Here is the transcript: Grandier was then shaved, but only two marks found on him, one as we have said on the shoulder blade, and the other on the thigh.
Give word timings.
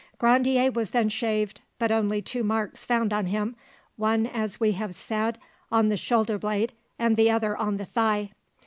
Grandier 0.17 0.71
was 0.71 0.89
then 0.89 1.09
shaved, 1.09 1.61
but 1.77 1.91
only 1.91 2.23
two 2.23 2.43
marks 2.43 2.83
found 2.83 3.13
on 3.13 3.27
him, 3.27 3.55
one 3.97 4.25
as 4.25 4.59
we 4.59 4.71
have 4.71 4.95
said 4.95 5.37
on 5.71 5.89
the 5.89 5.95
shoulder 5.95 6.39
blade, 6.39 6.73
and 6.97 7.15
the 7.15 7.29
other 7.29 7.55
on 7.55 7.77
the 7.77 7.85
thigh. 7.85 8.31